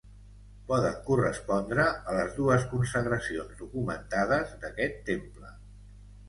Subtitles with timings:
[0.69, 5.53] Poden correspondre a les dues consagracions documentades d'aquest temple.